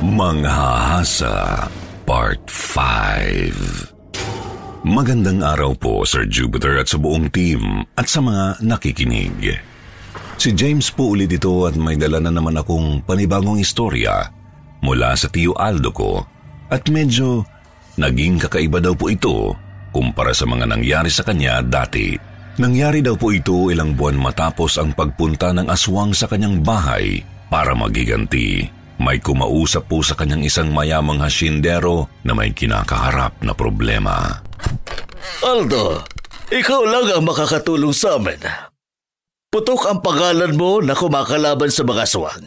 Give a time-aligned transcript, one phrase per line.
[0.00, 1.68] Manghahasa
[2.08, 9.60] Part 5 Magandang araw po Sir Jupiter at sa buong team at sa mga nakikinig.
[10.40, 14.24] Si James po ulit ito at may dala na naman akong panibagong istorya
[14.80, 16.24] mula sa tiyo Aldo ko
[16.72, 17.44] at medyo
[18.00, 19.52] naging kakaiba daw po ito
[19.92, 22.16] kumpara sa mga nangyari sa kanya dati.
[22.56, 27.20] Nangyari daw po ito ilang buwan matapos ang pagpunta ng aswang sa kanyang bahay
[27.52, 28.79] para magiganti.
[29.00, 34.44] May kumausap po sa kanyang isang mayamang hasindero na may kinakaharap na problema.
[35.40, 36.04] Aldo,
[36.52, 38.36] ikaw lang ang makakatulong sa amin.
[39.48, 42.44] Putok ang pangalan mo na kumakalaban sa mga aswang.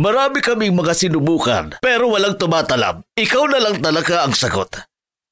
[0.00, 3.04] Marami kaming mga sinubukan pero walang tumatalab.
[3.12, 4.80] Ikaw na lang talaga ang sagot.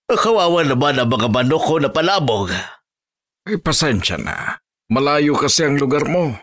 [0.05, 2.53] Kawawa naman ang mga manok ko na palabog.
[3.49, 4.61] Ay, pasensya na.
[4.93, 6.37] Malayo kasi ang lugar mo.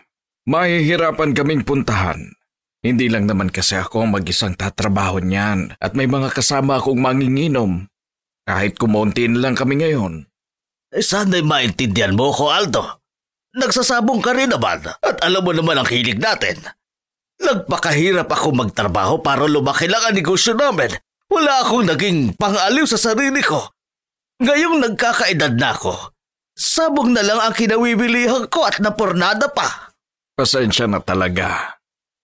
[0.50, 2.41] Mahihirapan kaming puntahan.
[2.82, 7.86] Hindi lang naman kasi ako ang mag-isang tatrabaho niyan at may mga kasama akong manginginom.
[8.42, 10.26] Kahit kumonti lang kami ngayon.
[10.90, 12.98] Eh, sana'y maintindihan mo ko, Aldo.
[13.54, 16.58] Nagsasabong ka rin naman at alam mo naman ang hilig natin.
[17.38, 20.90] Nagpakahirap ako magtrabaho para lumaki lang ang negosyo namin.
[21.30, 23.62] Wala akong naging pangaliw sa sarili ko.
[24.42, 25.94] Ngayong nagkakaedad na ako,
[26.58, 29.94] sabong na lang ang kinawibilihan ko at napornada pa.
[30.34, 31.78] Pasensya na talaga.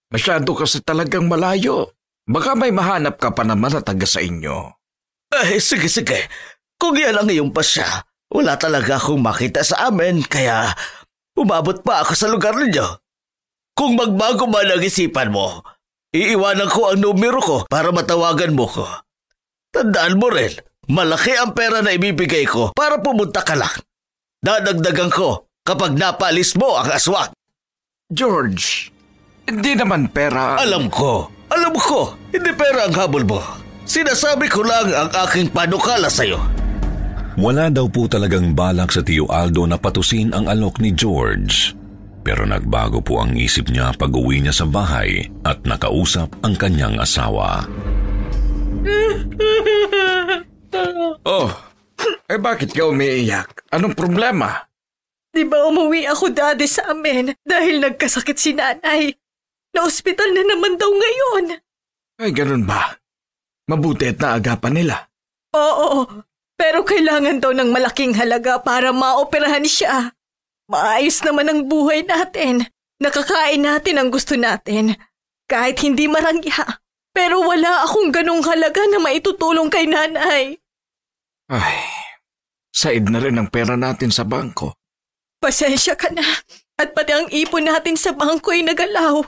[0.09, 1.93] Masyado kasi talagang malayo.
[2.29, 4.73] Baka may mahanap ka pa naman na taga sa inyo.
[5.33, 6.29] Eh, sige sige.
[6.81, 7.85] Kung yan ang iyong pasya,
[8.33, 10.73] wala talaga akong makita sa amin kaya
[11.39, 12.99] Umabot pa ako sa lugar ninyo.
[13.79, 15.63] Kung magbago man ang isipan mo,
[16.11, 18.83] iiwanan ko ang numero ko para matawagan mo ko.
[19.71, 20.51] Tandaan mo rin,
[20.91, 23.71] malaki ang pera na ibibigay ko para pumunta ka lang.
[24.43, 27.31] Dadagdagan ko kapag napalis mo ang aswang.
[28.11, 28.91] George,
[29.49, 30.61] hindi naman pera.
[30.61, 33.41] Alam ko, alam ko, hindi pera ang habol mo.
[33.89, 36.37] Sinasabi ko lang ang aking panukala sa'yo.
[37.41, 41.73] Wala daw po talagang balak sa tiyo Aldo na patusin ang alok ni George.
[42.21, 47.01] Pero nagbago po ang isip niya pag uwi niya sa bahay at nakausap ang kanyang
[47.01, 47.65] asawa.
[51.25, 51.49] oh,
[52.29, 53.65] eh bakit ka umiiyak?
[53.73, 54.69] Anong problema?
[55.33, 59.15] Di ba umuwi ako dati sa amin dahil nagkasakit si nanay?
[59.79, 61.63] Na-ospital na naman daw ngayon.
[62.19, 62.99] Ay, ganun ba?
[63.71, 65.07] Mabuti at naagapan nila.
[65.55, 66.27] Oo,
[66.59, 70.19] pero kailangan daw ng malaking halaga para maoperahan siya.
[70.67, 72.67] Maayos naman ang buhay natin.
[72.99, 74.99] Nakakain natin ang gusto natin.
[75.47, 76.83] Kahit hindi marangya.
[77.15, 80.59] Pero wala akong ganong halaga na maitutulong kay nanay.
[81.55, 81.79] Ay,
[82.75, 84.75] said na rin ang pera natin sa bangko.
[85.39, 86.27] Pasensya ka na.
[86.83, 89.23] At pati ang ipon natin sa bangko ay nagalaw.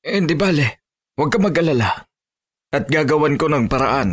[0.00, 0.84] Eh, hindi bale.
[1.16, 2.08] Huwag ka mag-alala.
[2.70, 4.10] At gagawan ko ng paraan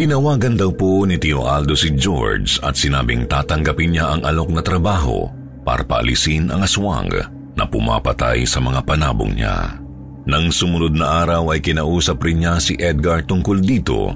[0.00, 4.64] Tinawagan daw po ni Tio Aldo si George at sinabing tatanggapin niya ang alok na
[4.64, 5.28] trabaho
[5.60, 7.12] para paalisin ang aswang
[7.52, 9.76] na pumapatay sa mga panabong niya.
[10.24, 14.08] Nang sumunod na araw ay kinausap rin niya si Edgar tungkol dito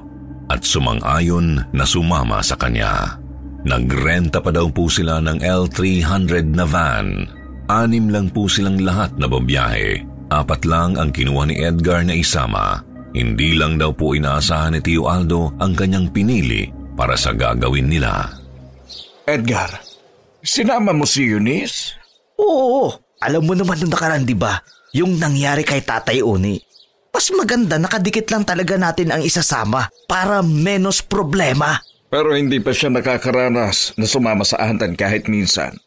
[0.49, 3.21] at sumang-ayon na sumama sa kanya.
[3.69, 7.29] Nagrenta pa daw po sila ng L300 na van.
[7.69, 10.14] Anim lang po silang lahat na babiyahe.
[10.33, 15.07] Apat lang ang kinuha ni Edgar na isama hindi lang daw po inaasahan ni Tio
[15.07, 16.67] Aldo ang kanyang pinili
[16.99, 18.27] para sa gagawin nila.
[19.23, 19.71] Edgar,
[20.43, 21.95] sinama mo si Eunice?
[22.35, 22.91] Oo,
[23.23, 24.59] alam mo naman nung nakaraan di ba?
[24.99, 26.59] Yung nangyari kay Tatay Uni.
[27.15, 31.79] Mas maganda nakadikit lang talaga natin ang isasama para menos problema.
[32.11, 35.79] Pero hindi pa siya nakakaranas na sumama sa ahantan kahit minsan.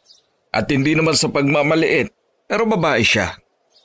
[0.48, 2.08] At hindi naman sa pagmamaliit,
[2.48, 3.36] pero babae siya.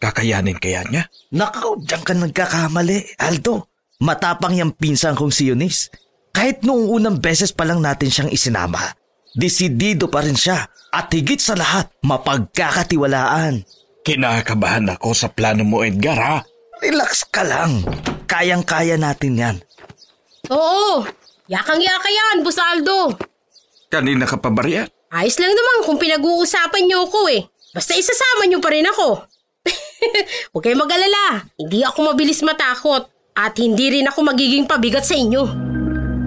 [0.04, 1.08] Kakayanin kaya niya?
[1.32, 3.72] Nakaw, diyan ka nagkakamali, Aldo.
[4.04, 5.88] Matapang yung pinsan kong si Eunice.
[6.36, 8.84] Kahit noong unang beses pa lang natin siyang isinama,
[9.32, 13.64] desidido pa rin siya at higit sa lahat, mapagkakatiwalaan.
[14.04, 16.38] Kinakabahan ako sa plano mo, Edgar, ha?
[16.84, 17.88] Relax ka lang.
[18.28, 19.56] Kayang-kaya natin yan.
[20.52, 21.08] Oo,
[21.48, 23.16] yakang-yaka yan, Busaldo.
[23.88, 24.92] Kanina ka pa ba riyan?
[25.16, 27.48] Ayos lang naman kung pinag-uusapan niyo ako eh.
[27.72, 29.32] Basta isasama niyo pa rin ako.
[30.52, 31.48] Huwag kayong mag-alala.
[31.58, 33.10] Hindi ako mabilis matakot.
[33.34, 35.42] At hindi rin ako magiging pabigat sa inyo.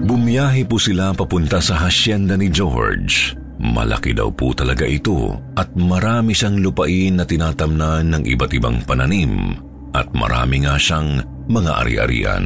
[0.07, 3.35] Bumiyahe po sila papunta sa hasyenda ni George.
[3.57, 9.57] Malaki daw po talaga ito at marami siyang lupain na tinatamnan ng iba't ibang pananim
[9.97, 12.45] at marami nga siyang mga ari-arian.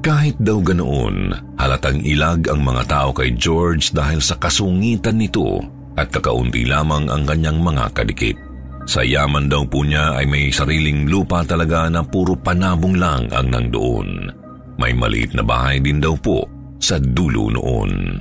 [0.00, 5.60] Kahit daw ganoon, halatang ilag ang mga tao kay George dahil sa kasungitan nito
[5.96, 8.36] at kakaunti lamang ang kanyang mga kadikit.
[8.84, 13.48] Sa yaman daw po niya ay may sariling lupa talaga na puro panabong lang ang
[13.48, 14.28] nangdoon.
[14.76, 16.44] May maliit na bahay din daw po
[16.76, 18.20] sa dulo noon.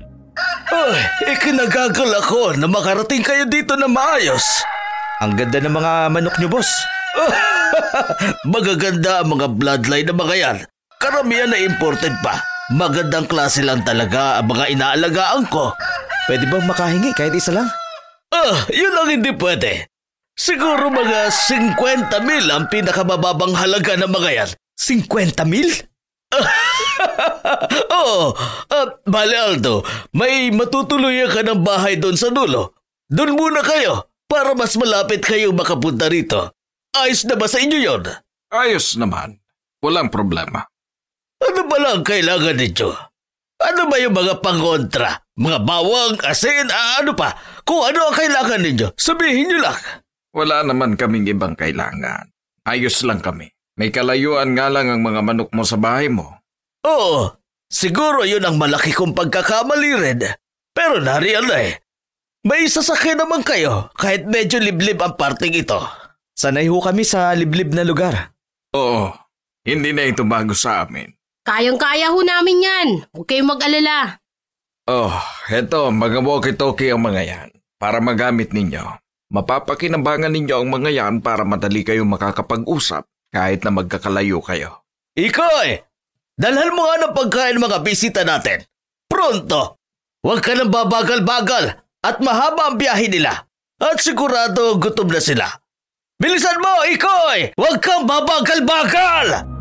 [0.72, 0.98] Ay,
[1.36, 4.64] ikinagagal ako na makarating kayo dito na maayos.
[5.20, 6.72] Ang ganda ng mga manok niyo, boss.
[8.54, 10.58] Magaganda ang mga bloodline ng mga yan.
[10.98, 12.40] Karamihan na imported pa.
[12.72, 15.76] Magandang klase lang talaga ang mga inaalagaan ko.
[16.26, 17.68] Pwede bang makahingi kahit isa lang?
[18.32, 19.93] Ah, yun lang hindi pwede.
[20.34, 24.50] Siguro mga 50 mil ang pinakamababang halaga ng mga yan.
[24.78, 25.70] 50 mil?
[27.94, 28.34] Oo,
[28.70, 29.86] uh, bale Aldo,
[30.18, 32.74] may matutuluyan ka ng bahay doon sa dulo.
[33.06, 36.50] Doon muna kayo para mas malapit kayo makapunta rito.
[36.98, 38.04] Ayos na ba sa inyo yon?
[38.50, 39.38] Ayos naman.
[39.86, 40.66] Walang problema.
[41.42, 42.90] Ano ba lang kailangan ninyo?
[43.64, 45.22] Ano ba yung mga pangontra?
[45.34, 47.34] Mga bawang, asin, ah, ano pa?
[47.66, 49.80] Kung ano ang kailangan ninyo, sabihin nyo lang.
[50.34, 52.26] Wala naman kaming ibang kailangan.
[52.66, 53.54] Ayos lang kami.
[53.78, 56.42] May kalayuan nga lang ang mga manok mo sa bahay mo.
[56.86, 57.38] Oo,
[57.70, 60.22] siguro yun ang malaki kong pagkakamali rin.
[60.74, 61.74] Pero nariyan na eh.
[62.44, 65.80] May sasakyan naman kayo kahit medyo liblib ang parting ito.
[66.34, 68.34] Sanay ho kami sa liblib na lugar.
[68.74, 69.14] Oo,
[69.64, 71.14] hindi na ito bago sa amin.
[71.46, 72.90] Kayang-kaya ho namin yan.
[73.14, 74.18] Huwag kayong mag-alala.
[74.90, 75.14] Oh,
[75.48, 79.03] eto, mga walkie-talkie ang mga yan para magamit ninyo.
[79.34, 83.02] Mapapakinabangan ninyo ang mga yan para madali kayong makakapag-usap
[83.34, 84.86] kahit na magkakalayo kayo.
[85.18, 85.82] Ikoy!
[86.38, 88.62] Dalhan mo nga ng pagkain mga bisita natin.
[89.10, 89.82] Pronto!
[90.22, 91.66] Huwag ka nang babagal-bagal
[92.06, 93.50] at mahaba ang biyahe nila.
[93.82, 95.50] At sigurado gutom na sila.
[96.22, 97.58] Bilisan mo, Ikoy!
[97.58, 99.53] Huwag kang babagal-bagal!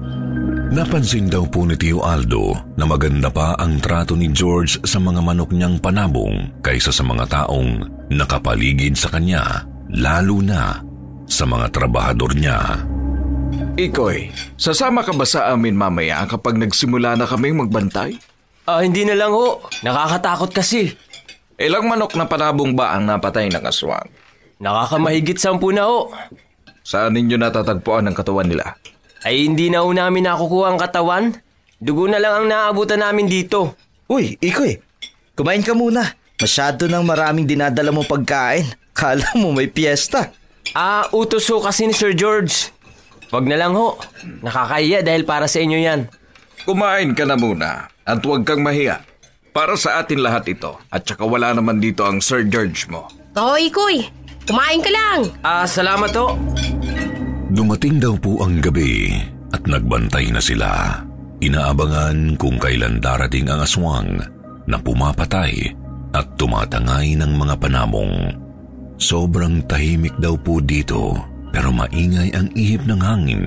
[0.73, 5.21] Napansin daw po ni Tio Aldo na maganda pa ang trato ni George sa mga
[5.21, 10.81] manok niyang panabong kaysa sa mga taong nakapaligid sa kanya, lalo na
[11.29, 12.89] sa mga trabahador niya.
[13.77, 18.17] Ikoy, sasama ka ba sa amin mamaya kapag nagsimula na kaming magbantay?
[18.65, 19.61] Ah, hindi na lang ho.
[19.85, 20.89] Nakakatakot kasi.
[21.61, 24.09] Ilang manok na panabong ba ang napatay ng aswang?
[24.57, 26.09] Nakakamahigit sampu na ho.
[26.81, 28.73] Saan ninyo natatagpuan ang katawan nila?
[29.23, 31.25] Ay hindi na ho namin nakukuha ang katawan.
[31.79, 33.75] Dugo na lang ang naaabutan namin dito.
[34.07, 34.79] Uy, Ikoy,
[35.35, 36.15] kumain ka muna.
[36.39, 38.67] Masyado nang maraming dinadala mo pagkain.
[38.93, 40.35] Kala mo may piyesta.
[40.75, 42.71] Ah, utos ho kasi ni Sir George.
[43.33, 43.97] Wag na lang ho.
[44.45, 46.01] Nakakahiya dahil para sa inyo yan.
[46.63, 49.03] Kumain ka na muna at huwag kang mahiya.
[49.53, 53.09] Para sa atin lahat ito at saka wala naman dito ang Sir George mo.
[53.35, 54.07] Oo, Ikoy.
[54.45, 55.31] Kumain ka lang.
[55.41, 56.37] Ah, salamat ho.
[57.53, 59.13] Dumating daw po ang gabi
[59.53, 61.05] at nagbantay na sila.
[61.45, 64.17] Inaabangan kung kailan darating ang aswang
[64.65, 65.69] na pumapatay
[66.17, 68.33] at tumatangay ng mga panamong.
[68.97, 71.13] Sobrang tahimik daw po dito
[71.53, 73.45] pero maingay ang ihip ng hangin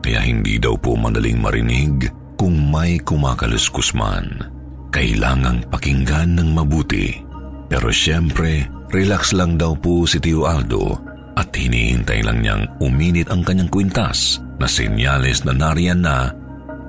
[0.00, 2.08] kaya hindi daw po madaling marinig
[2.40, 4.48] kung may kumakaluskus man.
[4.88, 7.20] Kailangang pakinggan ng mabuti.
[7.68, 13.40] Pero siyempre, relax lang daw po si Tio Aldo at hinihintay lang niyang uminit ang
[13.40, 16.30] kanyang kwintas na senyales na nariyan na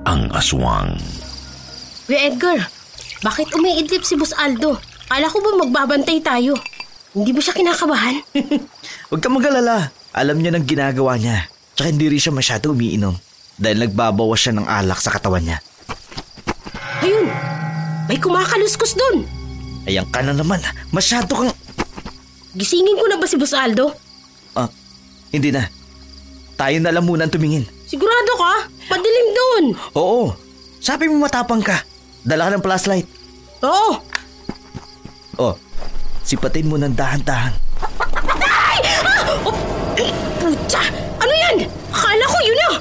[0.04, 0.94] ang aswang.
[2.04, 2.68] Kuya Edgar,
[3.24, 4.76] bakit umiidlip si Boss Aldo?
[5.08, 6.52] Kala ko ba magbabantay tayo?
[7.16, 8.16] Hindi ba siya kinakabahan?
[9.08, 9.88] Huwag ka mag-alala.
[10.12, 11.48] Alam niya ng ginagawa niya.
[11.72, 13.16] Tsaka hindi rin siya masyado umiinom.
[13.56, 15.58] Dahil nagbabawas siya ng alak sa katawan niya.
[17.00, 17.28] Ayun,
[18.10, 19.24] may kumakaluskos dun.
[19.88, 20.60] Ayan ka na naman.
[20.92, 21.52] Masyado kang...
[22.54, 24.03] Gisingin ko na ba si Boss Aldo?
[25.34, 25.66] Hindi na.
[26.54, 27.66] Tayo na lang muna tumingin.
[27.90, 28.70] Sigurado ka?
[28.86, 29.64] Padilim dun.
[29.98, 30.30] Oo.
[30.78, 31.82] Sabi mo matapang ka.
[32.22, 33.10] Dala ka ng flashlight.
[33.66, 33.98] Oo.
[35.34, 35.58] Oh,
[36.22, 37.50] sipatin mo ng dahan-dahan.
[38.46, 38.78] Ay!
[39.02, 39.42] Ah!
[39.42, 39.58] Oh!
[39.98, 40.86] Eh, Putya!
[41.18, 41.66] Ano yan?
[41.90, 42.78] Akala ko yun ah!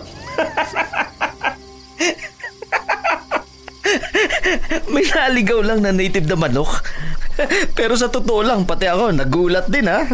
[4.93, 6.85] May naligaw lang na native na manok.
[7.77, 10.05] Pero sa totoo lang, pati ako, nagulat din ha.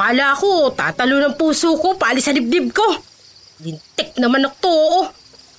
[0.00, 2.88] Akala ko, tatalo ng puso ko, pali sa dibdib ko.
[3.60, 5.00] Lintik naman ako to, oo.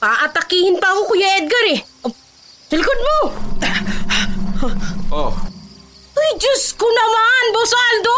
[0.01, 1.79] Aatakihin pa ako, Kuya Edgar eh.
[2.01, 2.09] Oh,
[2.65, 3.17] sa likod mo!
[5.13, 5.29] Oh,
[6.17, 8.17] Uy, Diyos ko naman, Boss Aldo!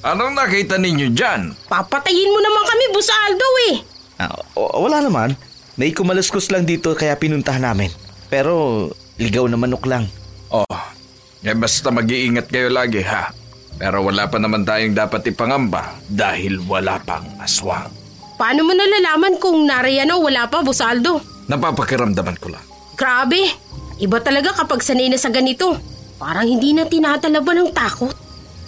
[0.00, 1.52] Anong nakita ninyo dyan?
[1.68, 3.76] Papatayin mo naman kami, Boss Aldo eh.
[4.16, 5.36] Ah, o- wala naman.
[5.76, 7.92] May kumaluskos lang dito kaya pinuntahan namin.
[8.32, 8.88] Pero
[9.20, 10.08] ligaw na manok lang.
[10.48, 10.64] Oh,
[11.42, 13.28] eh basta mag-iingat kayo lagi ha.
[13.80, 17.88] Pero wala pa naman tayong dapat ipangamba dahil wala pang aswang.
[18.36, 21.24] Paano mo nalalaman kung nariyan o wala pa, Boss Aldo?
[21.48, 22.64] Napapakiramdaman ko lang.
[22.92, 23.40] Grabe,
[23.96, 25.80] iba talaga kapag sanay na sa ganito.
[26.20, 28.12] Parang hindi na tinatalaban ng takot.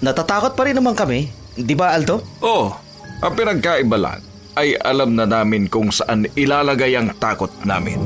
[0.01, 1.29] Natatakot pa rin naman kami.
[1.53, 2.25] Di ba, Aldo?
[2.41, 2.73] Oh,
[3.21, 4.25] ang pinagkaiba lang
[4.57, 8.01] ay alam na namin kung saan ilalagay ang takot namin.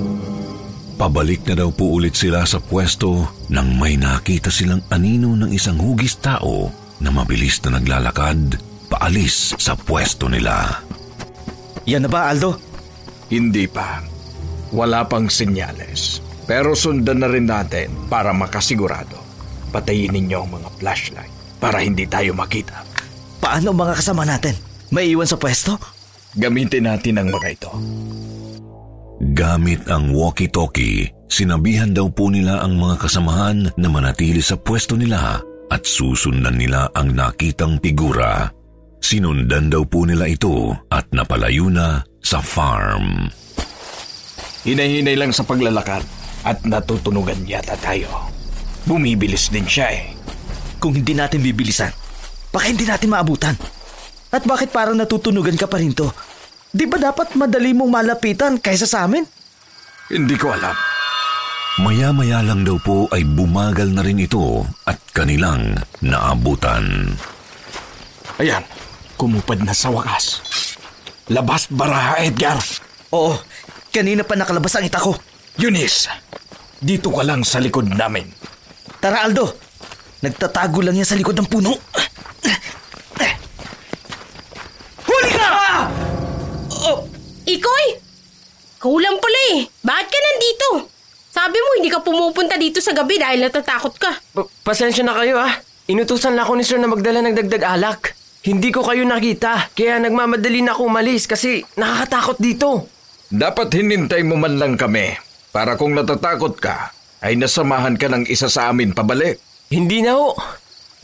[0.98, 5.78] Pabalik na daw po ulit sila sa pwesto nang may nakita silang anino ng isang
[5.78, 8.56] hugis tao na mabilis na naglalakad
[8.88, 10.80] paalis sa pwesto nila.
[11.86, 12.58] Yan na ba, Aldo?
[13.30, 14.02] Hindi pa.
[14.74, 16.22] Wala pang senyales.
[16.46, 19.18] Pero sundan na rin natin para makasigurado.
[19.74, 22.86] Patayin ninyo ang mga flashlight para hindi tayo makita.
[23.42, 24.54] Paano ang mga kasama natin?
[24.94, 25.78] May iwan sa pwesto?
[26.38, 27.70] Gamitin natin ang mga ito.
[29.34, 35.40] Gamit ang walkie-talkie, sinabihan daw po nila ang mga kasamahan na manatili sa pwesto nila
[35.70, 38.50] at susundan nila ang nakitang figura.
[39.02, 43.30] Sinundan daw po nila ito at napalayo na sa farm.
[44.66, 46.02] Hinay-hinay lang sa paglalakad
[46.42, 48.10] at natutunugan yata tayo.
[48.82, 50.10] Bumibilis din siya eh.
[50.82, 51.90] Kung hindi natin bibilisan,
[52.50, 53.54] baka hindi natin maabutan.
[54.34, 56.10] At bakit parang natutunugan ka pa rin to?
[56.74, 59.22] Di ba dapat madali mong malapitan kaysa sa amin?
[60.10, 60.95] Hindi ko alam.
[61.76, 67.12] Maya-maya lang daw po ay bumagal na rin ito at kanilang naabutan.
[68.40, 68.64] Ayan,
[69.20, 70.40] kumupad na sa wakas.
[71.28, 72.56] Labas baraha, Edgar.
[73.12, 73.36] Oo,
[73.92, 75.20] kanina pa nakalabas ang ita ko.
[75.60, 76.08] Eunice,
[76.80, 78.24] dito ka lang sa likod namin.
[78.96, 79.44] Tara Aldo,
[80.24, 81.76] nagtatago lang yan sa likod ng puno.
[85.04, 85.48] Huli ka!
[87.44, 87.86] Ikoy!
[88.80, 89.68] Kulang pala eh.
[89.84, 90.95] Bakit ka nandito?
[91.36, 94.08] Sabi mo hindi ka pumupunta dito sa gabi dahil natatakot ka.
[94.32, 95.52] Pa- pasensya na kayo ah.
[95.84, 98.16] Inutusan lang ako ni sir na magdala ng dagdag alak.
[98.40, 102.88] Hindi ko kayo nakita, kaya nagmamadali na ako umalis kasi nakakatakot dito.
[103.28, 105.12] Dapat hinintay mo man lang kami
[105.52, 109.36] para kung natatakot ka, ay nasamahan ka ng isa sa amin pabalik.
[109.68, 110.32] Hindi na ho.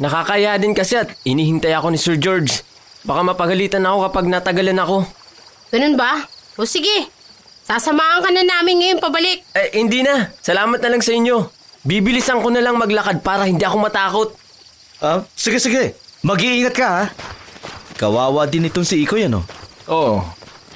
[0.01, 2.63] Nakakaya din kasi at inihintay ako ni Sir George.
[3.03, 4.97] Baka mapagalitan ako kapag natagalan ako.
[5.75, 6.25] Ganun ba?
[6.57, 7.11] O sige,
[7.67, 9.43] sasamahan ka na namin ngayon pabalik.
[9.55, 10.31] Eh, hindi na.
[10.39, 11.49] Salamat na lang sa inyo.
[11.83, 14.29] Bibilisan ko na lang maglakad para hindi ako matakot.
[15.03, 17.05] Ah, sige sige, mag-iingat ka ha.
[17.99, 19.43] Kawawa din itong si Ikoy ano.
[19.91, 20.23] Oo,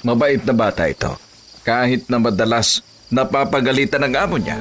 [0.02, 1.14] mabait na bata ito.
[1.62, 4.58] Kahit na madalas napapagalitan ng amo niya.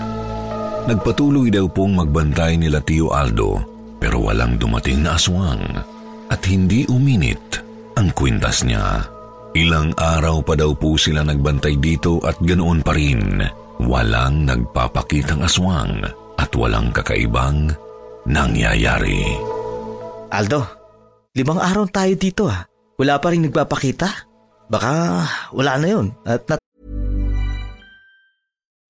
[0.86, 3.66] Nagpatuloy daw pong magbantay nila Tio Aldo
[3.98, 5.82] pero walang dumating na aswang
[6.30, 7.42] at hindi uminit
[7.98, 9.15] ang kwintas niya.
[9.56, 13.40] Ilang araw pa daw po sila nagbantay dito at ganoon pa rin.
[13.80, 16.04] Walang nagpapakitang aswang
[16.36, 17.72] at walang kakaibang
[18.28, 19.24] nangyayari.
[20.28, 20.60] Aldo,
[21.40, 22.68] limang araw tayo dito ha.
[23.00, 24.28] Wala pa rin nagpapakita.
[24.68, 25.24] Baka
[25.56, 26.12] wala na yun.
[26.28, 26.60] At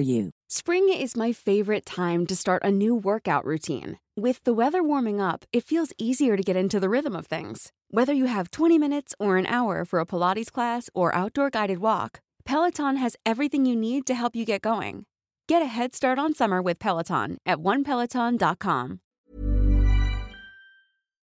[0.00, 0.30] you.
[0.48, 3.98] Spring is my favorite time to start a new workout routine.
[4.16, 7.72] With the weather warming up, it feels easier to get into the rhythm of things.
[7.90, 11.78] Whether you have 20 minutes or an hour for a Pilates class or outdoor guided
[11.78, 15.06] walk, Peloton has everything you need to help you get going.
[15.48, 19.00] Get a head start on summer with Peloton at onepeloton.com.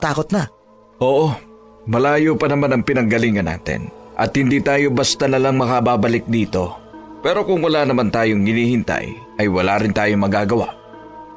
[0.02, 0.50] takot na.
[0.98, 1.30] Oo,
[1.86, 3.94] malayo pa naman ang pinanggalingan natin.
[4.18, 6.91] At hindi tayo basta na lang makababalik dito.
[7.22, 10.74] Pero kung wala naman tayong hinihintay, ay wala rin tayong magagawa.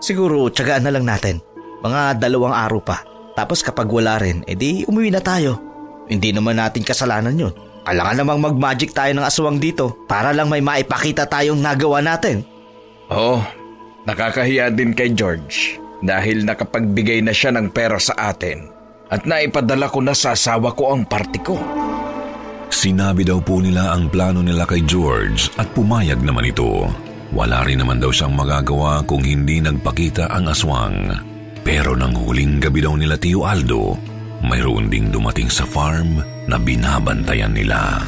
[0.00, 1.40] Siguro tsagaan na lang natin.
[1.84, 3.04] Mga dalawang araw pa.
[3.36, 5.60] Tapos kapag wala rin, edi umuwi na tayo.
[6.08, 7.52] Hindi naman natin kasalanan yun.
[7.84, 12.40] Kailangan namang mag-magic tayo ng aswang dito para lang may maipakita tayong nagawa natin.
[13.12, 13.44] Oo,
[14.08, 18.72] nakakahiya din kay George dahil nakapagbigay na siya ng pera sa atin
[19.12, 21.60] at naipadala ko na sa asawa ko ang party ko.
[22.74, 26.90] Sinabi daw po nila ang plano nila kay George at pumayag naman ito.
[27.30, 31.06] Wala rin naman daw siyang magagawa kung hindi nagpakita ang aswang.
[31.62, 33.94] Pero nang huling gabi daw nila Tio Aldo,
[34.42, 36.18] mayroon ding dumating sa farm
[36.50, 38.02] na binabantayan nila.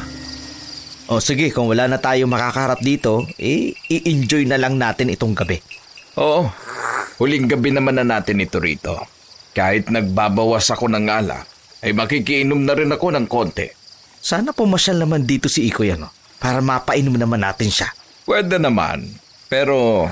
[1.07, 5.63] O sige, kung wala na tayo makakaharap dito, eh, i-enjoy na lang natin itong gabi.
[6.19, 6.43] Oo,
[7.23, 8.99] huling gabi naman na natin ito rito.
[9.55, 11.47] Kahit nagbabawas ako ng alak,
[11.87, 13.86] ay makikiinom na rin ako ng konti.
[14.27, 17.87] Sana pumasyal naman dito si Ikoy ano, para mapainom naman natin siya.
[18.27, 19.07] Pwede naman,
[19.47, 20.03] pero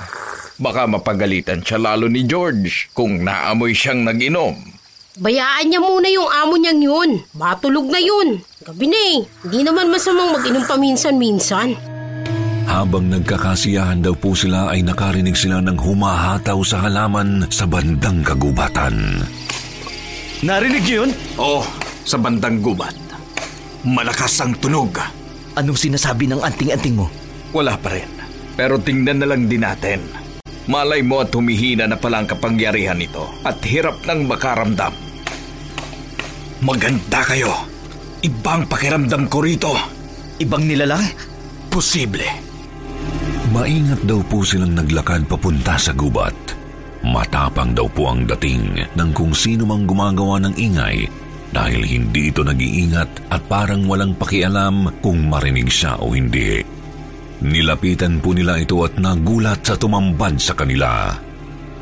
[0.55, 4.55] baka mapagalitan siya lalo ni George kung naamoy siyang nag-inom.
[5.19, 7.11] Bayaan niya muna yung amo niyang yun.
[7.35, 8.39] Matulog na yun.
[8.63, 9.19] Gabi na eh.
[9.47, 11.75] Hindi naman masamang mag-inom paminsan-minsan.
[12.71, 19.27] Habang nagkakasiyahan daw po sila ay nakarinig sila ng humahataw sa halaman sa bandang kagubatan.
[20.39, 21.11] Narinig niyo yun?
[21.35, 21.67] Oh,
[22.07, 23.04] sa bandang gubat.
[23.85, 24.97] Malakas ang tunog.
[25.53, 27.05] Anong sinasabi ng anting-anting mo?
[27.53, 28.09] Wala pa rin.
[28.57, 30.01] Pero tingnan na lang din natin.
[30.65, 34.89] Malay mo at humihina na pala ang kapangyarihan nito at hirap ng makaramdam.
[36.65, 37.53] Maganda kayo.
[38.25, 39.77] Ibang pakiramdam ko rito.
[40.41, 41.05] Ibang nilalang?
[41.69, 42.25] Posible.
[43.53, 46.33] Maingat daw po silang naglakad papunta sa gubat.
[47.05, 51.05] Matapang daw po ang dating ng kung sino mang gumagawa ng ingay
[51.55, 56.59] dahil hindi ito nag-iingat at parang walang pakialam kung marinig siya o hindi.
[57.39, 61.15] Nilapitan po nila ito at nagulat sa tumambad sa kanila.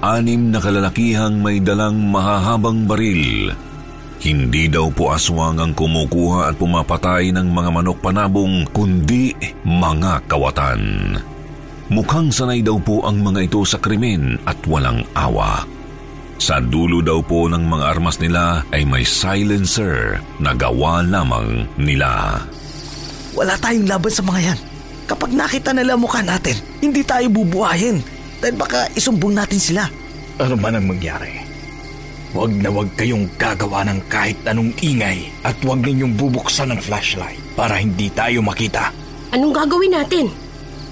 [0.06, 3.50] Anim na kalalakihang may dalang mahahabang baril.
[4.22, 9.34] Hindi daw po aswang ang kumukuha at pumapatay ng mga manok panabong kundi
[9.65, 11.17] mga kawatan.
[11.91, 15.67] Mukhang sanay daw po ang mga ito sa krimen at walang awa.
[16.43, 22.36] Sa dulo daw po ng mga armas nila ay may silencer na gawa lamang nila.
[23.32, 24.60] Wala tayong laban sa mga yan.
[25.08, 28.03] Kapag nakita nila mukha natin, hindi tayo bubuhayin.
[28.43, 29.88] Dahil baka isumbong natin sila.
[30.36, 31.32] Ano man ang mangyari,
[32.36, 37.39] huwag na huwag kayong gagawa ng kahit anong ingay at huwag ninyong bubuksan ng flashlight
[37.56, 38.91] para hindi tayo makita.
[39.32, 40.27] Anong gagawin natin?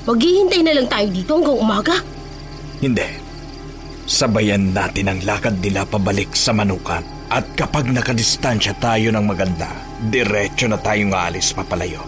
[0.08, 1.96] Maghihintay na lang tayo dito hanggang umaga?
[2.80, 3.21] Hindi.
[4.12, 7.00] Sabayan natin ang lakad nila pabalik sa manukan.
[7.32, 9.72] At kapag nakadistansya tayo ng maganda,
[10.12, 12.04] diretso na tayong aalis papalayo.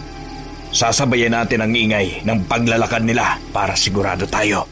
[0.68, 4.68] Sasabayan natin ang ingay ng paglalakad nila para sigurado tayo.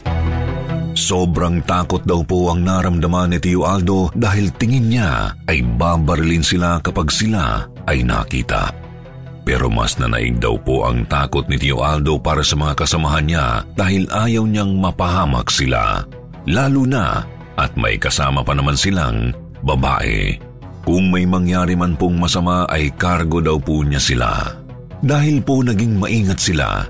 [0.93, 6.77] Sobrang takot daw po ang naramdaman ni Tio Aldo dahil tingin niya ay babarilin sila
[6.85, 8.69] kapag sila ay nakita.
[9.41, 13.47] Pero mas nanaig daw po ang takot ni Tio Aldo para sa mga kasamahan niya
[13.73, 16.05] dahil ayaw niyang mapahamak sila.
[16.49, 17.23] Lalo na
[17.55, 19.31] at may kasama pa naman silang
[19.63, 20.35] babae.
[20.83, 24.31] Kung may mangyari man pong masama ay kargo daw po niya sila.
[24.99, 26.83] Dahil po naging maingat sila,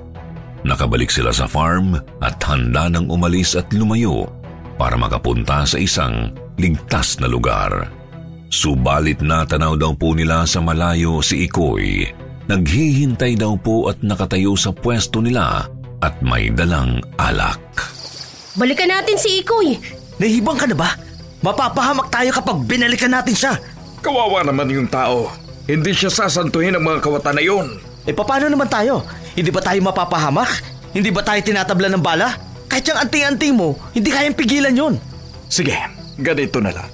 [0.65, 4.25] nakabalik sila sa farm at handa nang umalis at lumayo
[4.77, 7.89] para makapunta sa isang ligtas na lugar.
[8.53, 12.05] Subalit natanaw daw po nila sa malayo si Ikoy.
[12.49, 15.65] Naghihintay daw po at nakatayo sa pwesto nila
[16.01, 17.61] at may dalang alak.
[18.53, 19.81] Balikan natin si Ikoy.
[20.21, 20.93] Nahibang ka na ba?
[21.41, 23.53] Mapapahamak tayo kapag binalikan natin siya.
[24.05, 25.33] Kawawa naman yung tao.
[25.65, 27.81] Hindi siya sasantuhin ng mga kawatan na yun.
[28.05, 29.01] Eh paano naman tayo?
[29.33, 30.61] Hindi ba tayo mapapahamak?
[30.93, 32.37] Hindi ba tayo tinatabla ng bala?
[32.69, 35.01] Kahit yung anting-anting mo, hindi kayang pigilan yon.
[35.49, 35.73] Sige,
[36.21, 36.89] ganito na lang.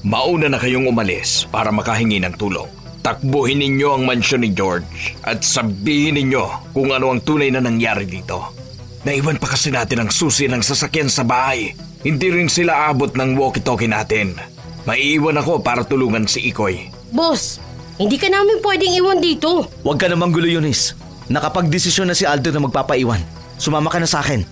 [0.00, 2.66] Mauna na kayong umalis para makahingi ng tulong.
[3.04, 8.08] Takbuhin ninyo ang mansyon ni George at sabihin ninyo kung ano ang tunay na nangyari
[8.08, 8.61] dito.
[9.02, 11.74] Naiwan pa kasi natin ang susi ng sasakyan sa bahay.
[12.06, 14.38] Hindi rin sila abot ng walkie-talkie natin.
[14.86, 16.90] Maiiwan ako para tulungan si Ikoy.
[17.10, 17.58] Boss,
[17.98, 19.66] hindi ka namin pwedeng iwan dito.
[19.82, 20.94] Huwag ka namang gulo, Yunis.
[21.30, 23.22] Nakapag-desisyon na si Aldo na magpapaiwan.
[23.58, 24.42] Sumama ka na sa akin.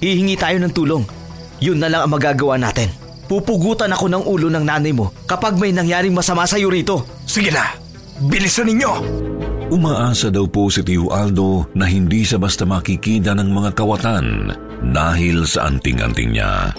[0.00, 1.04] Hihingi tayo ng tulong.
[1.60, 2.92] Yun na lang ang magagawa natin.
[3.28, 7.04] Pupugutan ako ng ulo ng nanay mo kapag may nangyaring masama sa iyo rito.
[7.24, 7.74] Sige na,
[8.28, 9.35] bilisan ninyo!
[9.66, 14.54] Umaasa daw po si Tio Aldo na hindi siya basta makikita ng mga kawatan
[14.94, 16.70] dahil sa anting-anting niya.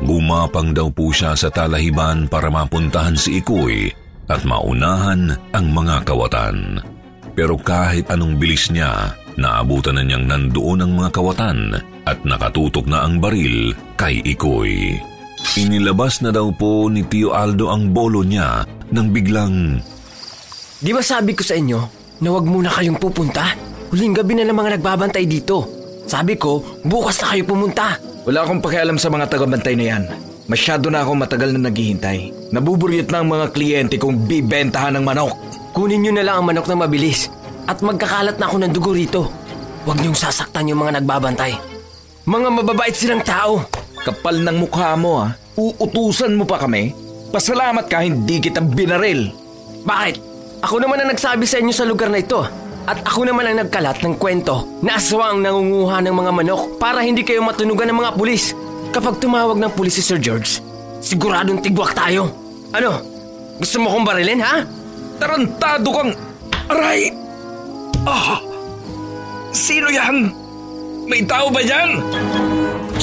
[0.00, 3.92] Gumapang daw po siya sa talahiban para mapuntahan si Ikoy
[4.32, 6.80] at maunahan ang mga kawatan.
[7.36, 11.76] Pero kahit anong bilis niya, naabutan na niyang nandoon ang mga kawatan
[12.08, 14.96] at nakatutok na ang baril kay Ikoy.
[15.60, 18.64] Inilabas na daw po ni Tio Aldo ang bolo niya
[18.96, 19.76] nang biglang...
[20.80, 23.56] Di ba sabi ko sa inyo na wag muna kayong pupunta?
[23.90, 25.66] Huling gabi na ng mga nagbabantay dito.
[26.06, 27.98] Sabi ko, bukas na kayo pumunta.
[28.28, 30.04] Wala akong pakialam sa mga tagabantay na yan.
[30.46, 32.50] Masyado na ako matagal na naghihintay.
[32.52, 35.34] Nabuburyot na ang mga kliyente kong bibentahan ng manok.
[35.72, 37.30] Kunin nyo na lang ang manok na mabilis
[37.70, 39.30] at magkakalat na ako ng dugo rito.
[39.86, 41.54] Huwag niyong sasaktan yung mga nagbabantay.
[42.26, 43.64] Mga mababait silang tao.
[44.02, 45.34] Kapal ng mukha mo ha.
[45.56, 46.92] Uutusan mo pa kami?
[47.30, 49.30] Pasalamat ka hindi kita binaril.
[49.86, 50.29] Bakit?
[50.60, 52.44] Ako naman ang nagsabi sa inyo sa lugar na ito.
[52.84, 57.24] At ako naman ang nagkalat ng kwento na aswang nangunguha ng mga manok para hindi
[57.24, 58.52] kayo matunugan ng mga pulis.
[58.90, 60.58] Kapag tumawag ng pulis si Sir George,
[61.00, 62.28] siguradong tigwak tayo.
[62.74, 63.00] Ano?
[63.60, 64.64] Gusto mo kong barilin, ha?
[65.20, 66.12] Tarantado kang...
[66.72, 67.12] Aray!
[68.08, 68.40] Ah!
[69.52, 70.32] Sino yan?
[71.06, 72.00] May tao ba yan?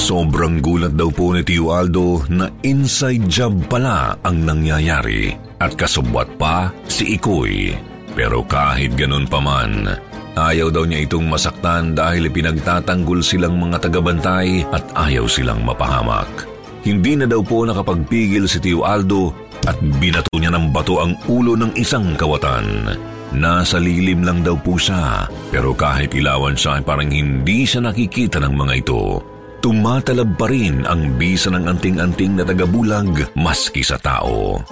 [0.08, 6.32] Sobrang gulat daw po ni Tio Aldo na inside job pala ang nangyayari at kasubwat
[6.40, 7.76] pa si Ikoy.
[8.16, 9.84] Pero kahit ganun pa man,
[10.32, 16.48] ayaw daw niya itong masaktan dahil pinagtatanggol silang mga tagabantay at ayaw silang mapahamak.
[16.88, 19.36] Hindi na daw po nakapagpigil si Tio Aldo
[19.68, 22.96] at binato niya ng bato ang ulo ng isang kawatan.
[23.36, 28.40] Nasa lilim lang daw po siya pero kahit ilawan siya ay parang hindi siya nakikita
[28.40, 29.36] ng mga ito.
[29.58, 34.62] Tumatalab pa rin ang bisa ng anting-anting na tagabulag maski sa tao.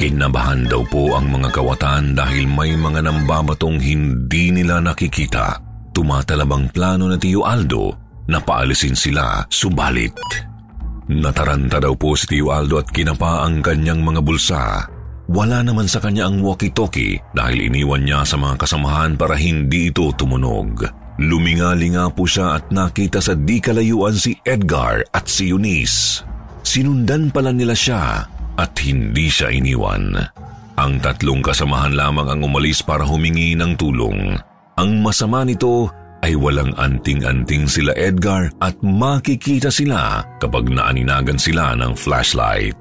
[0.00, 5.60] Kinabahan daw po ang mga kawatan dahil may mga nambabatong hindi nila nakikita.
[5.92, 7.92] Tumatalab ang plano na Tio Aldo
[8.24, 10.16] na paalisin sila subalit.
[11.12, 14.88] Nataranta daw po si Tio Aldo at kinapa ang kanyang mga bulsa.
[15.28, 20.08] Wala naman sa kanya ang walkie-talkie dahil iniwan niya sa mga kasamahan para hindi ito
[20.16, 21.01] tumunog.
[21.20, 26.24] Lumingalinga po siya at nakita sa di kalayuan si Edgar at si Eunice.
[26.64, 28.24] Sinundan pala nila siya
[28.56, 30.16] at hindi siya iniwan.
[30.80, 34.40] Ang tatlong kasamahan lamang ang umalis para humingi ng tulong.
[34.80, 35.92] Ang masama nito
[36.24, 42.72] ay walang anting-anting sila Edgar at makikita sila kapag naaninagan sila ng flashlight.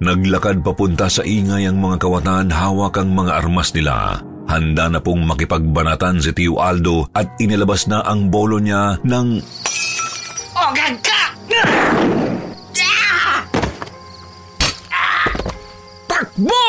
[0.00, 4.22] Naglakad papunta sa ingay ang mga kawatan hawak ang mga armas nila.
[4.50, 9.38] Handa na pong makipagbanatan si Tio Aldo at inilabas na ang bolo niya ng...
[10.58, 11.22] Ogag ka!
[16.10, 16.66] Takbo!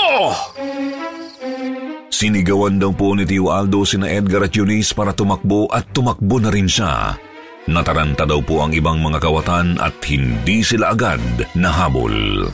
[2.14, 6.54] Sinigawan daw po ni Tio Aldo sina Edgar at Eunice para tumakbo at tumakbo na
[6.54, 7.18] rin siya.
[7.66, 11.22] Nataranta daw po ang ibang mga kawatan at hindi sila agad
[11.58, 12.46] nahabol.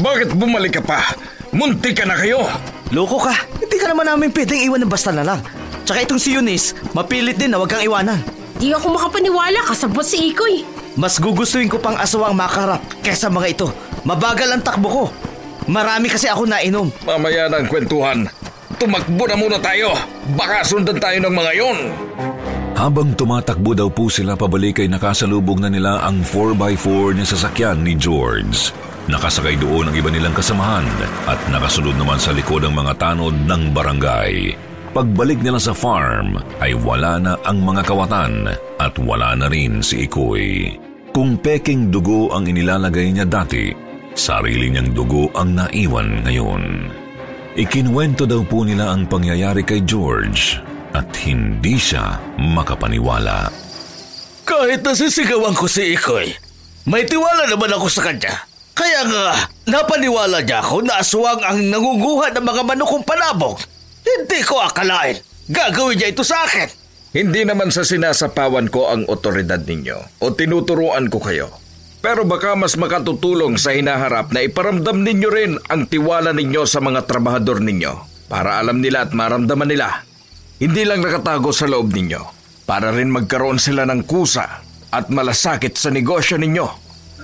[0.00, 1.12] Bakit bumalik ka pa?
[1.52, 2.40] Munti ka na kayo!
[2.90, 3.36] Loko ka,
[3.80, 5.40] ka naman namin pwedeng iwan ng basta na lang.
[5.88, 8.20] Tsaka itong si Eunice, mapilit din na wag kang iwanan.
[8.60, 10.68] Di ako makapaniwala kasabot si Ikoy.
[11.00, 13.68] Mas gugustuhin ko pang aswang makarap kesa mga ito.
[14.04, 15.04] Mabagal ang takbo ko.
[15.64, 16.92] Marami kasi ako nainom.
[17.08, 18.28] Mamaya na ang kwentuhan.
[18.76, 19.96] Tumakbo na muna tayo.
[20.36, 21.78] Baka sundan tayo ng mga yon.
[22.80, 27.92] Habang tumatakbo daw po sila pabalik ay nakasalubog na nila ang 4x4 na sasakyan ni
[27.92, 28.72] George.
[29.04, 30.88] Nakasakay doon ang iba nilang kasamahan
[31.28, 34.56] at nakasunod naman sa likod ang mga tanod ng barangay.
[34.96, 38.48] Pagbalik nila sa farm ay wala na ang mga kawatan
[38.80, 40.72] at wala na rin si Ikoy.
[41.12, 43.76] Kung peking dugo ang inilalagay niya dati,
[44.16, 46.64] sarili niyang dugo ang naiwan ngayon.
[47.60, 53.50] Ikinwento daw po nila ang pangyayari kay George at hindi siya makapaniwala.
[54.46, 56.34] Kahit nasisigawan ko si Ikoy,
[56.90, 58.46] may tiwala naman ako sa kanya.
[58.74, 59.26] Kaya nga,
[59.68, 63.54] napaniwala niya ako na aswang ang nangunguha ng mga manukong palabong.
[64.00, 65.20] Hindi ko akalain.
[65.50, 66.66] Gagawin niya ito sa akin.
[67.10, 71.50] Hindi naman sa sinasapawan ko ang otoridad ninyo o tinuturuan ko kayo.
[72.00, 77.04] Pero baka mas makatutulong sa hinaharap na iparamdam ninyo rin ang tiwala ninyo sa mga
[77.04, 77.92] trabahador ninyo
[78.30, 80.09] para alam nila at maramdaman nila.
[80.60, 82.20] Hindi lang nakatago sa loob ninyo
[82.68, 84.60] para rin magkaroon sila ng kusa
[84.92, 86.66] at malasakit sa negosyo ninyo.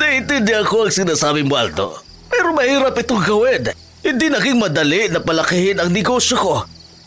[0.00, 2.00] Naiintindihan ko ang sinasabi mo, Aldo.
[2.32, 3.76] Pero mahirap itong gawin.
[4.00, 6.54] Hindi naging madali na palakihin ang negosyo ko.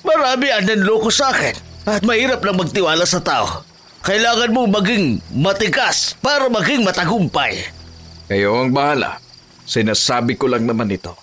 [0.06, 1.58] Marami ang nanloko sa akin
[1.89, 3.65] at mahirap lang magtiwala sa tao.
[4.06, 7.58] Kailangan mo maging matigas para maging matagumpay.
[8.30, 9.18] Kayo ang bahala.
[9.65, 11.18] Sinasabi ko lang naman ito.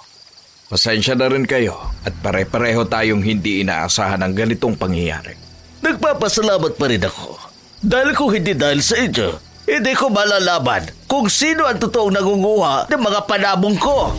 [0.66, 5.38] Pasensya na rin kayo at pare-pareho tayong hindi inaasahan ang ganitong pangyayari.
[5.78, 7.38] Nagpapasalamat pa rin ako.
[7.86, 9.28] Dahil kung hindi dahil sa inyo,
[9.70, 14.10] hindi ko malalaman kung sino ang totoong nangunguha ng mga panabong ko.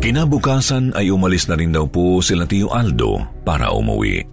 [0.00, 4.24] Kinabukasan ay umalis na rin daw po sila Tio Aldo para umuwi.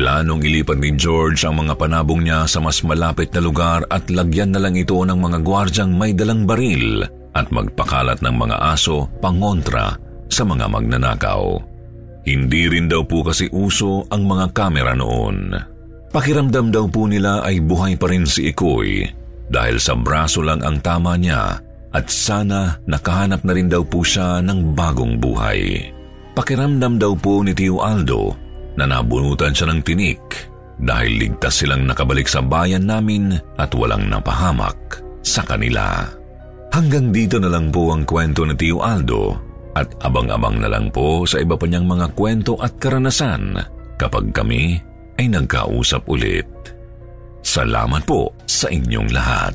[0.00, 4.56] Planong ilipat ni George ang mga panabong niya sa mas malapit na lugar at lagyan
[4.56, 7.04] na lang ito ng mga gwardyang may dalang baril
[7.36, 10.00] at magpakalat ng mga aso pangontra
[10.32, 11.60] sa mga magnanakaw.
[12.24, 15.52] Hindi rin daw po kasi uso ang mga kamera noon.
[16.08, 19.04] Pakiramdam daw po nila ay buhay pa rin si Ikoy
[19.52, 21.60] dahil sa braso lang ang tama niya
[21.92, 25.92] at sana nakahanap na rin daw po siya ng bagong buhay.
[26.32, 28.32] Pakiramdam daw po ni Tio Aldo
[28.80, 30.48] na nabunutan siya ng tinik
[30.80, 36.08] dahil ligtas silang nakabalik sa bayan namin at walang napahamak sa kanila.
[36.72, 41.24] Hanggang dito na lang po ang kwento ni Tio Aldo at abang-abang na lang po
[41.24, 43.56] sa iba pa niyang mga kwento at karanasan
[43.96, 44.80] kapag kami
[45.16, 46.48] ay nagkausap ulit.
[47.42, 49.54] Salamat po sa inyong lahat.